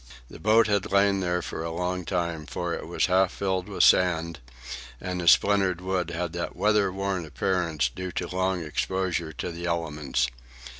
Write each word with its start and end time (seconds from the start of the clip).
The 0.31 0.39
boat 0.39 0.65
had 0.65 0.91
lain 0.91 1.19
there 1.19 1.43
for 1.43 1.63
a 1.63 1.69
long 1.69 2.05
time, 2.05 2.47
for 2.47 2.73
it 2.73 2.87
was 2.87 3.05
half 3.05 3.31
filled 3.31 3.69
with 3.69 3.83
sand, 3.83 4.39
and 4.99 5.21
the 5.21 5.27
splintered 5.27 5.79
wood 5.79 6.09
had 6.09 6.33
that 6.33 6.55
weather 6.55 6.91
worn 6.91 7.23
appearance 7.23 7.87
due 7.87 8.11
to 8.13 8.35
long 8.35 8.63
exposure 8.63 9.31
to 9.33 9.51
the 9.51 9.67
elements. 9.67 10.25